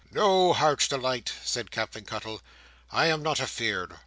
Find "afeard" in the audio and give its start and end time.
3.39-3.97